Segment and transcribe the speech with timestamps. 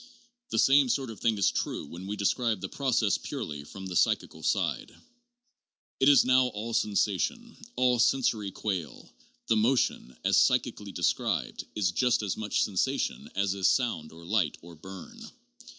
[0.49, 3.95] The same sort of thing is true when we describe the process purely from the
[3.95, 4.91] psychical side.
[5.99, 9.13] It is now all sensation, all sen sory quale;
[9.45, 14.57] the motion, .as psychically described, is just as much, sensation as is sound or light
[14.63, 15.21] or burn.